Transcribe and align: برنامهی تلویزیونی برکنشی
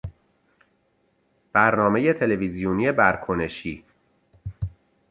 برنامهی 1.53 2.13
تلویزیونی 2.13 2.91
برکنشی 2.91 3.83